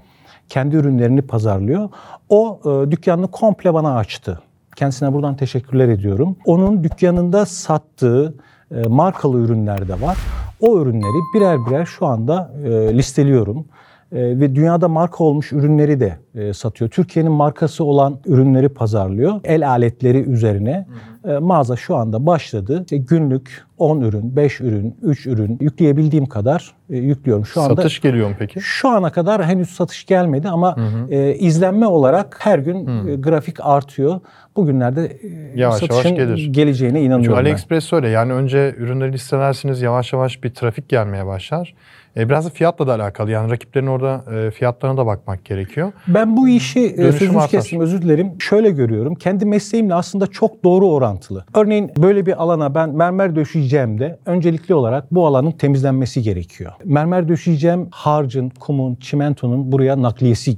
kendi 0.48 0.76
ürünlerini 0.76 1.22
pazarlıyor. 1.22 1.88
O 2.28 2.60
e, 2.64 2.90
dükkanını 2.90 3.30
komple 3.30 3.74
bana 3.74 3.96
açtı. 3.96 4.40
Kendisine 4.76 5.12
buradan 5.12 5.36
teşekkürler 5.36 5.88
ediyorum. 5.88 6.36
Onun 6.44 6.84
dükkanında 6.84 7.46
sattığı 7.46 8.34
e, 8.70 8.82
markalı 8.82 9.38
ürünler 9.40 9.88
de 9.88 10.00
var. 10.00 10.16
O 10.60 10.80
ürünleri 10.80 11.20
birer 11.34 11.66
birer 11.66 11.84
şu 11.84 12.06
anda 12.06 12.52
e, 12.64 12.70
listeliyorum. 12.98 13.66
E, 14.12 14.18
ve 14.40 14.54
dünyada 14.54 14.88
marka 14.88 15.24
olmuş 15.24 15.52
ürünleri 15.52 16.00
de 16.00 16.18
e, 16.34 16.52
satıyor. 16.52 16.90
Türkiye'nin 16.90 17.32
markası 17.32 17.84
olan 17.84 18.18
ürünleri 18.26 18.68
pazarlıyor. 18.68 19.40
El 19.44 19.68
aletleri 19.68 20.18
üzerine 20.18 20.86
e, 21.28 21.32
mağaza 21.38 21.76
şu 21.76 21.96
anda 21.96 22.26
başladı. 22.26 22.80
İşte 22.80 22.96
günlük 22.96 23.64
10 23.78 24.00
ürün, 24.00 24.36
5 24.36 24.60
ürün, 24.60 24.96
3 25.02 25.26
ürün 25.26 25.58
yükleyebildiğim 25.60 26.26
kadar 26.26 26.74
e, 26.90 26.96
yüklüyorum. 26.96 27.46
Şu 27.46 27.60
anda 27.60 27.76
Satış 27.76 28.00
geliyor 28.00 28.28
mu 28.28 28.34
peki? 28.38 28.60
şu 28.60 28.88
ana 28.88 29.12
kadar 29.12 29.44
henüz 29.44 29.70
satış 29.70 30.06
gelmedi 30.06 30.48
ama 30.48 30.76
e, 31.10 31.34
izlenme 31.34 31.86
olarak 31.86 32.36
her 32.40 32.58
gün 32.58 33.08
e, 33.08 33.16
grafik 33.16 33.56
artıyor. 33.60 34.20
Bugünlerde 34.56 35.06
e, 35.06 35.28
Yavaş 35.60 35.82
yavaş 35.82 35.94
satışın 35.94 36.16
gelir. 36.16 36.46
geleceğine 36.52 36.94
Çünkü 36.98 37.06
inanıyorum 37.06 37.36
ben. 37.36 37.42
AliExpress 37.42 37.92
öyle. 37.92 38.08
Yani 38.08 38.32
önce 38.32 38.74
ürünleri 38.78 39.12
listelersiniz 39.12 39.82
yavaş 39.82 40.12
yavaş 40.12 40.44
bir 40.44 40.50
trafik 40.54 40.88
gelmeye 40.88 41.26
başlar. 41.26 41.74
E, 42.16 42.28
biraz 42.28 42.46
da 42.46 42.50
fiyatla 42.50 42.86
da 42.86 42.94
alakalı. 42.94 43.30
Yani 43.30 43.50
rakiplerin 43.50 43.86
orada 43.86 44.24
e, 44.34 44.50
fiyatlarına 44.50 44.96
da 44.96 45.06
bakmak 45.06 45.44
gerekiyor. 45.44 45.92
Ben 46.08 46.36
bu 46.36 46.48
işi 46.48 46.80
e, 46.80 46.96
Dönüşüm 46.96 47.12
sözünüzü 47.12 47.36
artar. 47.36 47.50
kestim 47.50 47.80
özür 47.80 48.02
dilerim. 48.02 48.32
Şöyle 48.38 48.70
görüyorum. 48.70 49.14
Kendi 49.14 49.46
mesleğimle 49.46 49.94
aslında 49.94 50.26
çok 50.26 50.64
doğru 50.64 50.88
orantılı. 50.88 51.44
Örneğin 51.54 51.90
böyle 51.96 52.26
bir 52.26 52.42
alana 52.42 52.74
ben 52.74 52.90
mermer 52.90 53.36
döşeyeceğimde 53.36 54.18
öncelikli 54.26 54.74
olarak 54.74 55.14
bu 55.14 55.26
alanın 55.26 55.50
temizlenmesi 55.50 56.22
gerekiyor. 56.22 56.72
Mermer 56.84 57.28
döşeyeceğim 57.28 57.88
harcın, 57.90 58.48
kumun, 58.60 58.94
çimentonun 58.94 59.72
buraya 59.72 60.02
nakliyesi 60.02 60.56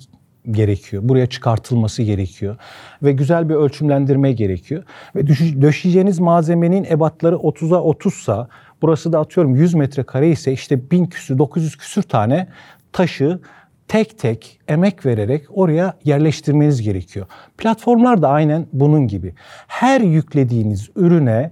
gerekiyor. 0.50 1.03
Buraya 1.07 1.27
çıkartılması 1.27 2.03
gerekiyor. 2.03 2.57
Ve 3.03 3.12
güzel 3.12 3.49
bir 3.49 3.55
ölçümlendirme 3.55 4.33
gerekiyor. 4.33 4.83
Ve 5.17 5.27
döşeyeceğiniz 5.62 6.21
malzemenin 6.21 6.85
ebatları 6.85 7.35
30'a 7.35 7.83
30 7.83 8.15
sa 8.15 8.49
burası 8.82 9.12
da 9.12 9.20
atıyorum 9.20 9.56
100 9.56 9.75
metrekare 9.75 10.28
ise 10.30 10.52
işte 10.52 10.90
1000 10.90 11.06
küsür 11.06 11.38
900 11.38 11.76
küsür 11.76 12.02
tane 12.02 12.49
taşı 12.92 13.40
tek 13.88 14.18
tek 14.18 14.61
emek 14.68 15.06
vererek 15.06 15.47
oraya 15.50 15.94
yerleştirmeniz 16.04 16.82
gerekiyor. 16.82 17.26
Platformlar 17.58 18.23
da 18.23 18.28
aynen 18.28 18.66
bunun 18.73 19.08
gibi. 19.08 19.35
Her 19.66 20.00
yüklediğiniz 20.00 20.90
ürüne 20.97 21.50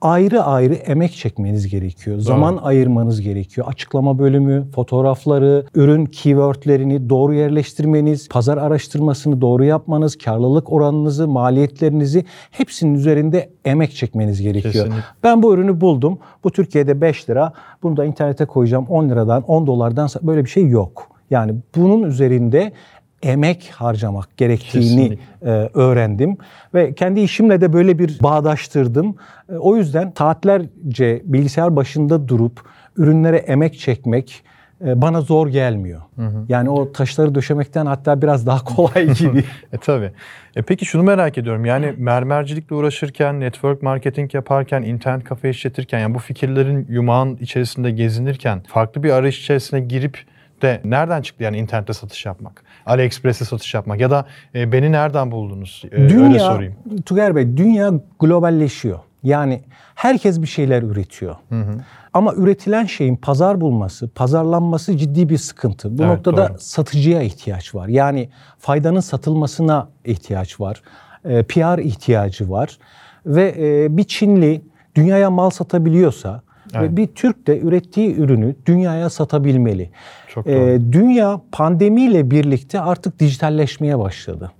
ayrı 0.00 0.42
ayrı 0.42 0.74
emek 0.74 1.12
çekmeniz 1.12 1.68
gerekiyor. 1.68 2.18
Zaman 2.18 2.58
ayırmanız 2.62 3.20
gerekiyor. 3.20 3.66
Açıklama 3.70 4.18
bölümü, 4.18 4.66
fotoğrafları, 4.74 5.64
ürün 5.74 6.06
keywordlerini 6.06 7.10
doğru 7.10 7.34
yerleştirmeniz, 7.34 8.28
pazar 8.28 8.58
araştırmasını 8.58 9.40
doğru 9.40 9.64
yapmanız, 9.64 10.18
karlılık 10.18 10.72
oranınızı, 10.72 11.28
maliyetlerinizi 11.28 12.24
hepsinin 12.50 12.94
üzerinde 12.94 13.50
emek 13.64 13.92
çekmeniz 13.94 14.42
gerekiyor. 14.42 14.72
Kesinlikle. 14.72 15.04
Ben 15.22 15.42
bu 15.42 15.54
ürünü 15.54 15.80
buldum. 15.80 16.18
Bu 16.44 16.50
Türkiye'de 16.50 17.00
5 17.00 17.30
lira. 17.30 17.52
Bunu 17.82 17.96
da 17.96 18.04
internete 18.04 18.44
koyacağım 18.44 18.86
10 18.86 19.08
liradan, 19.08 19.42
10 19.42 19.66
dolardan 19.66 20.08
böyle 20.22 20.44
bir 20.44 20.50
şey 20.50 20.68
yok. 20.68 21.16
Yani 21.30 21.54
bunun 21.76 22.02
üzerinde 22.02 22.72
emek 23.22 23.70
harcamak 23.74 24.36
gerektiğini 24.36 25.18
e, 25.42 25.48
öğrendim 25.74 26.36
ve 26.74 26.94
kendi 26.94 27.20
işimle 27.20 27.60
de 27.60 27.72
böyle 27.72 27.98
bir 27.98 28.18
bağdaştırdım. 28.22 29.16
E, 29.52 29.54
o 29.56 29.76
yüzden 29.76 30.12
saatlerce 30.18 31.22
bilgisayar 31.24 31.76
başında 31.76 32.28
durup 32.28 32.60
ürünlere 32.96 33.36
emek 33.36 33.78
çekmek 33.78 34.44
e, 34.84 35.02
bana 35.02 35.20
zor 35.20 35.48
gelmiyor. 35.48 36.00
Yani 36.48 36.70
o 36.70 36.92
taşları 36.92 37.34
döşemekten 37.34 37.86
hatta 37.86 38.22
biraz 38.22 38.46
daha 38.46 38.58
kolay 38.64 39.14
gibi. 39.14 39.44
E 39.72 39.78
tabii. 39.78 40.12
E 40.56 40.62
peki 40.62 40.84
şunu 40.84 41.02
merak 41.02 41.38
ediyorum. 41.38 41.64
Yani 41.64 41.94
mermercilikle 41.96 42.76
uğraşırken, 42.76 43.40
network 43.40 43.82
marketing 43.82 44.34
yaparken, 44.34 44.82
internet 44.82 45.24
kafe 45.24 45.50
işletirken 45.50 45.98
yani 45.98 46.14
bu 46.14 46.18
fikirlerin 46.18 46.86
yumağın 46.88 47.36
içerisinde 47.36 47.90
gezinirken 47.90 48.62
farklı 48.68 49.02
bir 49.02 49.10
arayış 49.10 49.40
içerisine 49.40 49.80
girip 49.80 50.18
de 50.62 50.80
nereden 50.84 51.22
çıktı 51.22 51.44
yani 51.44 51.58
internette 51.58 51.92
satış 51.92 52.26
yapmak? 52.26 52.62
AliExpress'te 52.86 53.44
satış 53.44 53.74
yapmak 53.74 54.00
ya 54.00 54.10
da 54.10 54.26
e, 54.54 54.72
beni 54.72 54.92
nereden 54.92 55.30
buldunuz? 55.30 55.82
E, 55.92 55.96
öyle 55.96 56.08
dünya, 56.08 56.40
sorayım. 56.40 56.74
Tugay 57.06 57.36
Bey, 57.36 57.56
dünya 57.56 57.92
globalleşiyor. 58.20 58.98
Yani 59.22 59.62
herkes 59.94 60.42
bir 60.42 60.46
şeyler 60.46 60.82
üretiyor. 60.82 61.36
Ama 62.14 62.34
üretilen 62.34 62.84
şeyin 62.84 63.16
pazar 63.16 63.60
bulması, 63.60 64.08
pazarlanması 64.08 64.96
ciddi 64.96 65.28
bir 65.28 65.38
sıkıntı. 65.38 65.98
Bu 65.98 66.02
Evet, 66.02 66.12
noktada 66.16 66.48
doğru. 66.48 66.58
satıcıya 66.58 67.22
ihtiyaç 67.22 67.74
var. 67.74 67.88
Yani 67.88 68.28
faydanın 68.58 69.00
satılmasına 69.00 69.88
ihtiyaç 70.04 70.60
var. 70.60 70.82
E, 71.24 71.42
PR 71.42 71.78
ihtiyacı 71.78 72.50
var. 72.50 72.78
Ve 73.26 73.54
e, 73.58 73.96
bir 73.96 74.04
Çinli 74.04 74.62
dünyaya 74.94 75.30
mal 75.30 75.50
satabiliyorsa 75.50 76.42
Ve 76.74 76.96
bir 76.96 77.06
Türk 77.06 77.46
de 77.46 77.60
ürettiği 77.60 78.16
ürünü 78.16 78.54
dünyaya 78.66 79.10
satabilmeli. 79.10 79.90
Çok 80.28 80.46
E, 80.46 80.54
doğru. 80.54 80.92
dünya 80.92 81.40
pandemiyle 81.52 82.30
birlikte 82.30 82.80
artık 82.80 83.18
dijitalleşmeye 83.20 83.98
başladı. 83.98 84.52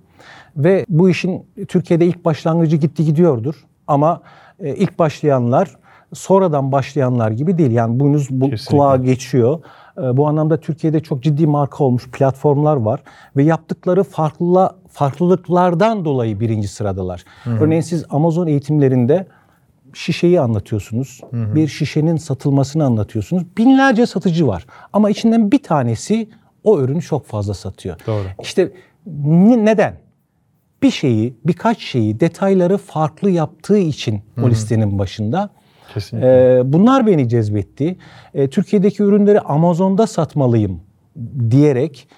Ve 0.56 0.84
bu 0.88 1.10
işin 1.10 1.46
Türkiye'de 1.68 2.06
ilk 2.06 2.24
başlangıcı 2.24 2.76
gitti 2.76 3.04
gidiyordur. 3.04 3.54
Ama 3.86 4.20
e, 4.60 4.74
ilk 4.74 4.98
başlayanlar 4.98 5.76
sonradan 6.14 6.72
başlayanlar 6.72 7.30
gibi 7.30 7.58
değil. 7.58 7.70
Yani 7.70 8.00
bunuz 8.00 8.30
bu 8.30 8.50
Kesinlikle. 8.50 8.76
kulağa 8.76 8.96
geçiyor. 8.96 9.60
E, 9.98 10.16
bu 10.16 10.26
anlamda 10.28 10.60
Türkiye'de 10.60 11.00
çok 11.00 11.22
ciddi 11.22 11.46
marka 11.46 11.84
olmuş 11.84 12.10
platformlar 12.10 12.76
var 12.76 13.02
ve 13.36 13.42
yaptıkları 13.42 14.02
farklı 14.02 14.70
farklılıklardan 14.90 16.04
dolayı 16.04 16.40
birinci 16.40 16.68
sıradalar. 16.68 17.24
Örneğin 17.46 17.80
siz 17.82 18.04
Amazon 18.10 18.46
eğitimlerinde 18.46 19.26
şişeyi 19.96 20.40
anlatıyorsunuz. 20.40 21.20
Bir 21.32 21.68
şişenin 21.68 22.16
satılmasını 22.16 22.84
anlatıyorsunuz. 22.84 23.42
Binlerce 23.58 24.06
satıcı 24.06 24.46
var. 24.46 24.66
Ama 24.92 25.10
içinden 25.10 25.52
bir 25.52 25.62
tanesi 25.62 26.28
o 26.64 26.80
ürünü 26.80 27.02
çok 27.02 27.26
fazla 27.26 27.54
satıyor. 27.54 27.96
Doğru. 28.06 28.24
İşte 28.42 28.72
ne- 29.06 29.64
neden? 29.64 29.98
Bir 30.82 30.90
şeyi, 30.90 31.34
birkaç 31.46 31.78
şeyi, 31.80 32.20
detayları 32.20 32.78
farklı 32.78 33.30
yaptığı 33.30 33.78
için 33.78 34.22
o 34.42 34.50
listenin 34.50 34.98
başında. 34.98 35.50
Kesinlikle. 35.94 36.58
Ee, 36.58 36.72
bunlar 36.72 37.06
beni 37.06 37.28
cezbetti. 37.28 37.96
Ee, 38.34 38.48
Türkiye'deki 38.50 39.02
ürünleri 39.02 39.40
Amazon'da 39.40 40.06
satmalıyım 40.06 40.80
diyerek 41.50 42.08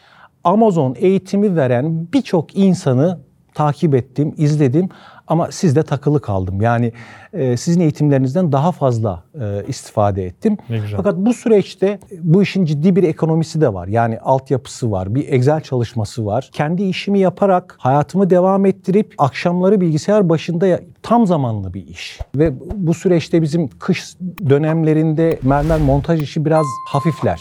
Amazon 0.44 0.94
eğitimi 0.98 1.56
veren 1.56 2.08
birçok 2.12 2.56
insanı 2.56 3.18
takip 3.54 3.94
ettim, 3.94 4.34
izledim 4.36 4.88
ama 5.28 5.52
sizde 5.52 5.82
takılı 5.82 6.20
kaldım. 6.20 6.60
Yani 6.60 6.92
e, 7.32 7.56
sizin 7.56 7.80
eğitimlerinizden 7.80 8.52
daha 8.52 8.72
fazla 8.72 9.22
e, 9.40 9.64
istifade 9.68 10.26
ettim. 10.26 10.56
Ne 10.70 10.78
güzel. 10.78 10.96
Fakat 10.96 11.16
bu 11.16 11.34
süreçte 11.34 11.98
bu 12.20 12.42
işin 12.42 12.64
ciddi 12.64 12.96
bir 12.96 13.02
ekonomisi 13.02 13.60
de 13.60 13.74
var. 13.74 13.88
Yani 13.88 14.18
altyapısı 14.20 14.90
var, 14.90 15.14
bir 15.14 15.28
Excel 15.28 15.60
çalışması 15.60 16.26
var. 16.26 16.50
Kendi 16.52 16.82
işimi 16.82 17.18
yaparak 17.18 17.76
hayatımı 17.78 18.30
devam 18.30 18.66
ettirip 18.66 19.14
akşamları 19.18 19.80
bilgisayar 19.80 20.28
başında 20.28 20.80
tam 21.02 21.26
zamanlı 21.26 21.74
bir 21.74 21.86
iş. 21.86 22.18
Ve 22.36 22.52
bu 22.74 22.94
süreçte 22.94 23.42
bizim 23.42 23.68
kış 23.68 24.16
dönemlerinde 24.48 25.38
mermer 25.42 25.80
montaj 25.80 26.22
işi 26.22 26.44
biraz 26.44 26.66
hafifler. 26.88 27.40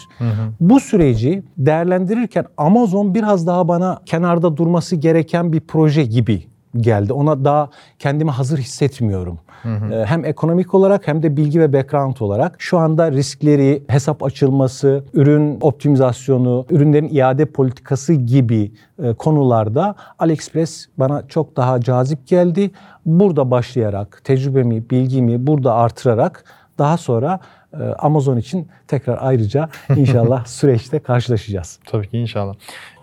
Bu 0.60 0.80
süreci 0.80 1.44
değerlendirirken 1.58 2.46
Amazon 2.58 3.16
biraz 3.16 3.48
daha 3.48 3.68
bana 3.68 4.00
kenarda 4.06 4.58
durması 4.58 4.96
gereken 4.96 5.54
bir 5.54 5.60
proje 5.60 6.04
gibi 6.04 6.48
geldi. 6.78 7.14
Ona 7.14 7.46
daha 7.46 7.70
kendimi 8.00 8.32
hazır 8.32 8.58
hissetmiyorum. 8.58 9.40
Ee, 9.66 10.06
Hem 10.06 10.26
ekonomik 10.26 10.74
olarak 10.74 11.08
hem 11.08 11.24
de 11.24 11.38
bilgi 11.38 11.60
ve 11.60 11.74
background 11.74 12.16
olarak 12.20 12.56
şu 12.58 12.78
anda 12.78 13.12
riskleri, 13.12 13.84
hesap 13.88 14.24
açılması, 14.24 15.04
ürün 15.14 15.58
optimizasyonu, 15.62 16.66
ürünlerin 16.70 17.10
iade 17.12 17.46
politikası 17.46 18.14
gibi 18.14 18.72
e, 19.04 19.14
konularda 19.14 19.96
AliExpress 20.20 20.86
bana 20.98 21.28
çok 21.28 21.58
daha 21.58 21.82
cazip 21.82 22.28
geldi. 22.28 22.72
Burada 23.06 23.52
başlayarak 23.52 24.22
tecrübemi, 24.24 24.90
bilgimi 24.90 25.48
burada 25.48 25.74
artırarak 25.74 26.44
daha 26.78 26.98
sonra 26.98 27.40
e, 27.74 27.84
Amazon 27.84 28.38
için 28.38 28.68
tekrar 28.88 29.18
ayrıca 29.22 29.70
inşallah 29.96 30.46
süreçte 30.58 31.00
karşılaşacağız. 31.00 31.80
Tabii 31.86 32.08
ki 32.08 32.18
inşallah. 32.18 32.54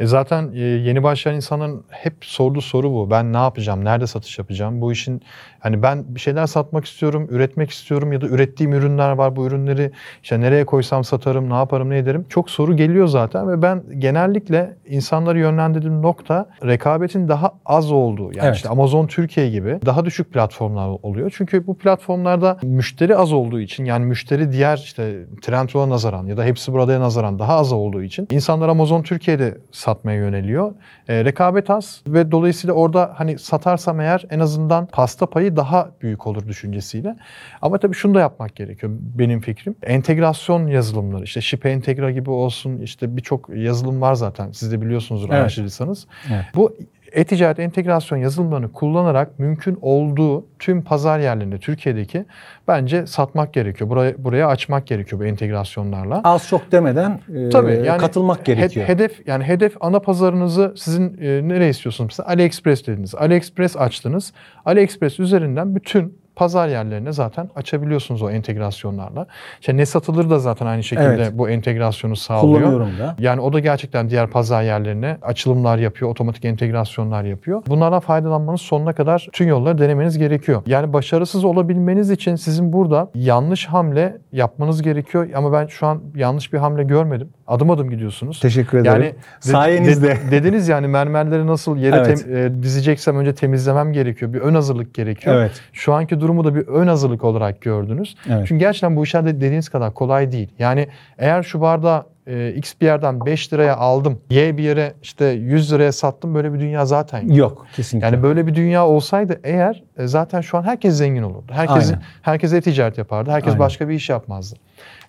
E 0.00 0.06
zaten 0.06 0.50
e, 0.54 0.60
yeni 0.60 1.02
başlayan 1.02 1.36
insanın 1.36 1.84
hep 1.88 2.14
sorduğu 2.20 2.60
soru 2.60 2.92
bu. 2.92 3.10
Ben 3.10 3.32
ne 3.32 3.36
yapacağım? 3.36 3.84
Nerede 3.84 4.06
satış 4.06 4.38
yapacağım? 4.38 4.80
Bu 4.80 4.92
işin 4.92 5.22
hani 5.60 5.82
ben 5.82 6.14
bir 6.14 6.20
şeyler 6.20 6.46
satmak 6.46 6.84
istiyorum, 6.84 7.28
üretmek 7.30 7.70
istiyorum 7.70 8.12
ya 8.12 8.20
da 8.20 8.26
ürettiğim 8.26 8.72
ürünler 8.72 9.10
var. 9.10 9.36
Bu 9.36 9.46
ürünleri 9.46 9.90
işte 10.22 10.40
nereye 10.40 10.64
koysam 10.66 11.04
satarım, 11.04 11.50
ne 11.50 11.54
yaparım, 11.54 11.90
ne 11.90 11.98
ederim? 11.98 12.26
Çok 12.28 12.50
soru 12.50 12.76
geliyor 12.76 13.06
zaten 13.06 13.48
ve 13.48 13.62
ben 13.62 13.82
genellikle 13.98 14.76
insanları 14.86 15.38
yönlendirdiğim 15.38 16.02
nokta 16.02 16.46
rekabetin 16.64 17.28
daha 17.28 17.52
az 17.66 17.92
olduğu. 17.92 18.32
Yani 18.32 18.46
Evet. 18.46 18.56
işte 18.56 18.68
Amazon 18.68 19.06
Türkiye 19.06 19.50
gibi 19.50 19.78
daha 19.86 20.04
düşük 20.04 20.32
platformlar 20.32 20.88
oluyor. 21.02 21.32
Çünkü 21.36 21.66
bu 21.66 21.78
platformlarda 21.78 22.58
müşteri 22.62 23.16
az 23.16 23.32
olduğu 23.32 23.60
için 23.60 23.84
yani 23.84 24.04
müşteri 24.04 24.52
diğer 24.52 24.76
işte 24.76 25.26
Trendyol'a 25.74 25.90
nazaran 25.90 26.26
ya 26.26 26.36
da 26.36 26.44
hepsi 26.44 26.72
buradaya 26.72 27.00
nazaran 27.00 27.38
daha 27.38 27.56
az 27.56 27.72
olduğu 27.72 28.02
için 28.02 28.28
insanlar 28.30 28.68
Amazon 28.68 29.02
Türkiye'de 29.02 29.58
satmaya 29.72 30.18
yöneliyor. 30.18 30.74
E, 31.08 31.24
rekabet 31.24 31.70
az 31.70 32.02
ve 32.06 32.30
dolayısıyla 32.30 32.74
orada 32.74 33.12
hani 33.16 33.38
satarsam 33.38 34.00
eğer 34.00 34.24
en 34.30 34.38
azından 34.40 34.86
pasta 34.86 35.26
payı 35.26 35.56
daha 35.56 35.90
büyük 36.02 36.26
olur 36.26 36.48
düşüncesiyle. 36.48 37.16
Ama 37.62 37.78
tabii 37.78 37.94
şunu 37.94 38.14
da 38.14 38.20
yapmak 38.20 38.56
gerekiyor 38.56 38.92
benim 39.00 39.40
fikrim. 39.40 39.74
Entegrasyon 39.82 40.66
yazılımları 40.66 41.24
işte 41.24 41.40
Ship 41.40 41.66
Integra 41.66 42.10
gibi 42.10 42.30
olsun 42.30 42.78
işte 42.78 43.16
birçok 43.16 43.48
yazılım 43.56 44.00
var 44.00 44.14
zaten 44.14 44.52
siz 44.52 44.72
de 44.72 44.80
biliyorsunuzdur 44.80 45.28
Evet. 45.28 45.40
araştırırsanız. 45.40 46.06
Evet. 46.32 46.44
Bu 46.54 46.76
e-ticaret 47.14 47.58
entegrasyon 47.58 48.18
yazılımlarını 48.18 48.72
kullanarak 48.72 49.38
mümkün 49.38 49.78
olduğu 49.82 50.46
tüm 50.58 50.82
pazar 50.82 51.18
yerlerinde 51.18 51.58
Türkiye'deki 51.58 52.24
bence 52.68 53.06
satmak 53.06 53.52
gerekiyor. 53.52 53.90
Buraya, 53.90 54.24
buraya 54.24 54.48
açmak 54.48 54.86
gerekiyor 54.86 55.20
bu 55.20 55.24
entegrasyonlarla. 55.24 56.20
Az 56.24 56.48
çok 56.48 56.72
demeden 56.72 57.20
e, 57.34 57.48
Tabii 57.48 57.82
yani 57.86 58.00
katılmak 58.00 58.44
gerekiyor. 58.44 58.88
hedef 58.88 59.28
yani 59.28 59.44
hedef 59.44 59.76
ana 59.80 60.00
pazarınızı 60.00 60.74
sizin 60.76 61.18
e, 61.20 61.48
nereye 61.48 61.70
istiyorsunuz? 61.70 62.10
Mesela 62.10 62.28
AliExpress 62.28 62.86
dediniz. 62.86 63.14
AliExpress 63.14 63.76
açtınız. 63.76 64.32
AliExpress 64.64 65.20
üzerinden 65.20 65.74
bütün 65.74 66.23
pazar 66.36 66.68
yerlerine 66.68 67.12
zaten 67.12 67.50
açabiliyorsunuz 67.56 68.22
o 68.22 68.30
entegrasyonlarla. 68.30 69.26
İşte 69.60 69.76
ne 69.76 69.86
satılır 69.86 70.30
da 70.30 70.38
zaten 70.38 70.66
aynı 70.66 70.82
şekilde 70.82 71.06
Evet. 71.14 71.32
bu 71.34 71.48
entegrasyonu 71.48 72.16
sağlıyor. 72.16 72.58
Kullanıyorum 72.58 72.98
da. 72.98 73.16
Yani 73.18 73.40
o 73.40 73.52
da 73.52 73.58
gerçekten 73.58 74.10
diğer 74.10 74.26
pazar 74.30 74.62
yerlerine 74.62 75.18
açılımlar 75.22 75.78
yapıyor, 75.78 76.10
otomatik 76.10 76.44
entegrasyonlar 76.44 77.24
yapıyor. 77.24 77.62
Bunlardan 77.66 78.00
faydalanmanız 78.00 78.60
sonuna 78.60 78.92
kadar 78.92 79.28
tüm 79.32 79.48
yolları 79.48 79.78
denemeniz 79.78 80.18
gerekiyor. 80.18 80.62
Yani 80.66 80.92
başarısız 80.92 81.44
olabilmeniz 81.44 82.10
için 82.10 82.36
sizin 82.36 82.72
burada 82.72 83.10
yanlış 83.14 83.66
hamle 83.66 84.16
yapmanız 84.32 84.82
gerekiyor. 84.82 85.28
Ama 85.34 85.52
ben 85.52 85.66
şu 85.66 85.86
an 85.86 86.02
yanlış 86.14 86.52
bir 86.52 86.58
hamle 86.58 86.82
görmedim. 86.84 87.28
Adım 87.46 87.70
adım 87.70 87.90
gidiyorsunuz. 87.90 88.40
Teşekkür 88.40 88.78
ederim. 88.78 88.92
Yani 89.02 89.04
de- 89.12 89.16
Sayenizde. 89.40 90.08
de- 90.08 90.18
dediniz 90.30 90.68
yani 90.68 90.86
mermerleri 90.88 91.46
nasıl 91.46 91.76
yere 91.76 91.96
Evet. 91.96 92.06
tem- 92.26 92.36
e, 92.58 92.62
dizeceksem 92.62 93.16
önce 93.16 93.34
temizlemem 93.34 93.92
gerekiyor. 93.92 94.32
Bir 94.32 94.40
ön 94.40 94.54
hazırlık 94.54 94.94
gerekiyor. 94.94 95.36
Evet. 95.36 95.60
Şu 95.72 95.92
anki 95.94 96.20
durumu 96.20 96.44
da 96.44 96.54
bir 96.54 96.66
ön 96.66 96.86
hazırlık 96.86 97.24
olarak 97.24 97.60
gördünüz. 97.60 98.16
Evet. 98.30 98.44
Çünkü 98.48 98.60
gerçekten 98.60 98.96
bu 98.96 99.04
işler 99.04 99.24
de 99.26 99.36
dediğiniz 99.36 99.68
kadar 99.68 99.94
kolay 99.94 100.32
değil. 100.32 100.48
Yani 100.58 100.88
eğer 101.18 101.42
şu 101.42 101.60
bardağı 101.60 102.06
e, 102.26 102.52
X 102.56 102.74
bir 102.80 102.86
yerden 102.86 103.26
5 103.26 103.52
liraya 103.52 103.76
aldım, 103.76 104.18
Y 104.30 104.56
bir 104.56 104.62
yere 104.62 104.94
işte 105.02 105.24
100 105.26 105.72
liraya 105.72 105.92
sattım 105.92 106.34
böyle 106.34 106.52
bir 106.54 106.60
dünya 106.60 106.86
zaten 106.86 107.20
yok. 107.20 107.36
Yok 107.36 107.66
kesinlikle. 107.76 108.06
Yani 108.06 108.22
böyle 108.22 108.46
bir 108.46 108.54
dünya 108.54 108.86
olsaydı 108.86 109.40
eğer 109.44 109.82
e, 109.96 110.06
zaten 110.06 110.40
şu 110.40 110.58
an 110.58 110.62
herkes 110.62 110.94
zengin 110.96 111.22
olurdu. 111.22 111.52
Herkes 111.52 111.86
Aynen. 111.90 112.02
herkes 112.22 112.52
e-ticaret 112.52 112.98
yapardı. 112.98 113.30
Herkes 113.30 113.48
Aynen. 113.48 113.58
başka 113.60 113.88
bir 113.88 113.94
iş 113.94 114.08
yapmazdı. 114.10 114.56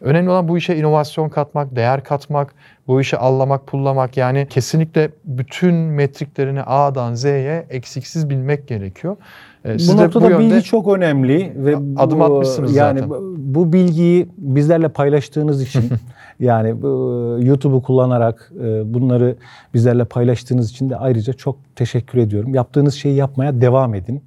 Önemli 0.02 0.30
olan 0.30 0.48
bu 0.48 0.58
işe 0.58 0.76
inovasyon 0.76 1.30
katmak, 1.30 1.76
değer 1.76 2.04
katmak, 2.04 2.54
bu 2.88 3.02
işi 3.02 3.18
allamak, 3.18 3.68
pullamak. 3.68 4.18
Yani 4.18 4.48
kesinlikle 4.50 5.10
bütün 5.26 5.74
metriklerini 5.76 6.62
A'dan 6.64 7.14
Z'ye 7.14 7.66
eksiksiz 7.70 8.30
bilmek 8.30 8.68
gerekiyor. 8.68 9.18
E, 9.66 9.76
bu 9.76 9.80
siz 9.80 9.98
de 9.98 10.04
noktada 10.04 10.30
yönde- 10.30 10.40
bilgi 10.40 10.64
çok 10.64 10.88
önemli 10.98 11.54
ve 11.56 11.76
bu- 11.96 12.02
Adım 12.02 12.22
atmışsınız 12.22 12.76
yani 12.76 13.00
zaten. 13.00 13.10
bu- 13.10 13.36
bu 13.38 13.74
bilgiyi 13.74 14.28
bizlerle 14.38 14.88
paylaştığınız 14.90 15.62
için 15.62 15.84
yani 16.40 16.82
bu, 16.82 16.88
YouTube'u 17.42 17.82
kullanarak 17.84 18.52
e, 18.62 18.94
bunları 18.94 19.36
bizlerle 19.74 20.06
paylaştığınız 20.06 20.72
için 20.72 20.90
de 20.90 20.96
ayrıca 20.96 21.34
çok 21.34 21.56
teşekkür 21.76 22.18
ediyorum. 22.20 22.54
Yaptığınız 22.56 22.94
şeyi 22.94 23.16
yapmaya 23.16 23.62
devam 23.62 23.96
edin. 23.96 24.24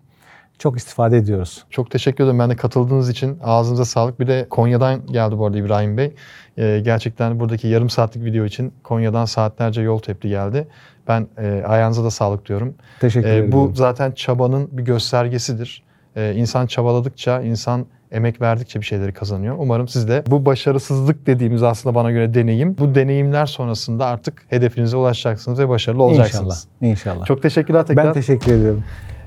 Çok 0.59 0.77
istifade 0.79 1.17
ediyoruz. 1.17 1.65
Çok 1.71 1.91
teşekkür 1.91 2.25
ederim. 2.25 2.39
Ben 2.39 2.51
de 2.51 2.57
katıldığınız 2.57 3.11
için 3.11 3.39
ağzınıza 3.45 3.85
sağlık. 3.85 4.21
Bir 4.21 4.27
de 4.27 4.47
Konya'dan 4.51 5.07
geldi 5.07 5.39
bu 5.39 5.47
arada 5.47 5.59
İbrahim 5.59 5.97
Bey. 5.97 6.13
Ee, 6.59 6.81
gerçekten 6.85 7.41
buradaki 7.41 7.69
yarım 7.69 7.91
saatlik 7.91 8.25
video 8.25 8.45
için 8.45 8.73
Konya'dan 8.83 9.25
saatlerce 9.25 9.83
yol 9.83 9.99
tepti 9.99 10.29
geldi. 10.29 10.69
Ben 11.09 11.27
e, 11.39 11.63
ayağınıza 11.67 12.05
da 12.05 12.11
sağlık 12.11 12.49
diyorum. 12.49 12.75
Teşekkür 13.01 13.29
Ee, 13.29 13.33
ederim. 13.35 13.53
bu 13.53 13.73
zaten 13.75 14.13
çabanın 14.13 14.69
bir 14.73 14.83
göstergesidir. 14.83 15.83
Ee, 16.17 16.35
insan 16.37 16.67
çabaladıkça, 16.67 17.41
insan 17.43 17.87
emek 18.13 18.41
verdikçe 18.41 18.81
bir 18.81 18.85
şeyleri 18.85 19.13
kazanıyor. 19.13 19.57
Umarım 19.59 19.89
siz 19.89 20.09
de 20.09 20.23
bu 20.27 20.47
başarısızlık 20.47 21.27
dediğimiz 21.27 21.63
aslında 21.63 21.95
bana 21.95 22.11
göre 22.11 22.35
deneyim. 22.35 22.79
Bu 22.79 22.95
deneyimler 22.95 23.47
sonrasında 23.47 24.07
artık 24.07 24.43
hedefinize 24.49 24.97
ulaşacaksınız 24.97 25.59
ve 25.59 25.69
başarılı 25.69 26.03
olacaksınız. 26.03 26.69
İnşallah. 26.81 26.93
İnşallah. 26.93 27.27
Çok 27.27 27.43
teşekkürler 27.43 27.87
tekrar. 27.87 28.07
ben 28.07 28.13
teşekkür 28.13 28.53
ediyorum. 28.53 28.85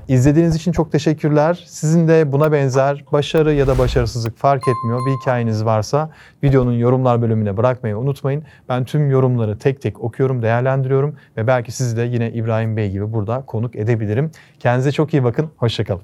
İzlediğiniz 0.08 0.56
için 0.56 0.72
çok 0.72 0.92
teşekkürler. 0.92 1.64
Sizin 1.66 2.08
de 2.08 2.32
buna 2.32 2.52
benzer 2.52 3.04
başarı 3.12 3.54
ya 3.54 3.66
da 3.66 3.78
başarısızlık 3.78 4.36
fark 4.36 4.62
etmiyor. 4.68 4.98
Bir 5.06 5.20
hikayeniz 5.20 5.64
varsa 5.64 6.10
videonun 6.42 6.72
yorumlar 6.72 7.22
bölümüne 7.22 7.56
bırakmayı 7.56 7.98
unutmayın. 7.98 8.42
Ben 8.68 8.84
tüm 8.84 9.10
yorumları 9.10 9.58
tek 9.58 9.82
tek 9.82 10.00
okuyorum, 10.00 10.42
değerlendiriyorum 10.42 11.16
ve 11.36 11.46
belki 11.46 11.72
sizi 11.72 11.96
de 11.96 12.02
yine 12.02 12.32
İbrahim 12.32 12.76
Bey 12.76 12.90
gibi 12.90 13.12
burada 13.12 13.42
konuk 13.46 13.76
edebilirim. 13.76 14.30
Kendinize 14.60 14.92
çok 14.92 15.14
iyi 15.14 15.24
bakın. 15.24 15.50
Hoşçakalın. 15.56 16.02